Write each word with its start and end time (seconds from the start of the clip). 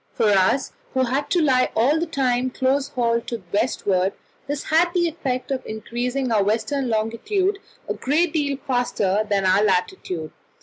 For 0.13 0.29
us, 0.31 0.71
who 0.95 1.03
had 1.03 1.29
to 1.29 1.39
lie 1.43 1.69
all 1.75 1.99
the 1.99 2.07
time 2.07 2.49
close 2.49 2.87
hauled 2.87 3.27
to 3.27 3.37
the 3.37 3.43
westward, 3.53 4.13
this 4.47 4.63
had 4.63 4.91
the 4.95 5.07
effect 5.07 5.51
of 5.51 5.63
increasing 5.63 6.31
our 6.31 6.43
western 6.43 6.89
longitude 6.89 7.59
a 7.87 7.93
great 7.93 8.33
deal 8.33 8.57
faster 8.65 9.23
than 9.29 9.45
our 9.45 9.63
latitude. 9.63 10.31